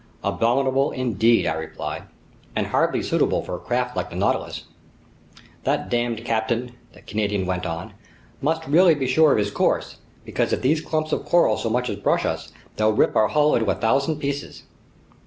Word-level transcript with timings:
"Abominable 0.23 0.89
indeed," 0.89 1.45
I 1.45 1.53
replied, 1.53 2.05
"and 2.55 2.65
hardly 2.65 3.03
suitable 3.03 3.43
for 3.43 3.53
a 3.53 3.59
craft 3.59 3.95
like 3.95 4.09
the 4.09 4.15
Nautilus." 4.15 4.63
"That 5.63 5.91
damned 5.91 6.25
captain," 6.25 6.71
the 6.93 7.01
Canadian 7.03 7.45
went 7.45 7.67
on, 7.67 7.93
"must 8.41 8.65
really 8.65 8.95
be 8.95 9.05
sure 9.05 9.31
of 9.33 9.37
his 9.37 9.51
course, 9.51 9.97
because 10.25 10.53
if 10.53 10.63
these 10.63 10.81
clumps 10.81 11.11
of 11.11 11.25
coral 11.25 11.55
so 11.55 11.69
much 11.69 11.87
as 11.87 11.97
brush 11.97 12.25
us, 12.25 12.51
they'll 12.77 12.93
rip 12.93 13.15
our 13.15 13.27
hull 13.27 13.55
into 13.55 13.69
a 13.69 13.75
thousand 13.75 14.17
pieces!" 14.17 14.63